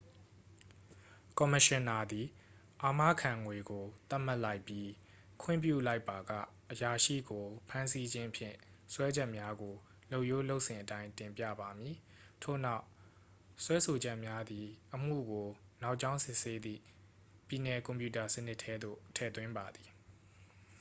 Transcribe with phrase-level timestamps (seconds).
[1.37, 2.27] ကော်မရှင်နာသည်
[2.83, 4.87] အာမခံငွေကို သတ်မှတ်လိုက်ပြီး
[5.41, 6.31] ခွင့်ပြုလိုက်ပါက
[6.71, 8.55] အရာရှိကိုဖမ်းဆီးခြင်းဖြင့်
[8.93, 9.75] စွဲချက်များကို
[10.11, 11.95] လုပ်ရိုးလုပ်စဉ်အတိုင်း တင်ပြပါမည်
[12.41, 12.83] ထို့နောက်
[13.63, 15.47] စွဲဆိုချက်များသည် အမှုကို
[15.81, 16.81] နောက်ကြောင်းစစ်ဆေးသည့်
[17.47, 19.89] ပြည်နယ်ကွန်ပြူတာစနစ်ထဲသို့ ထည့်သွင်းပါသည်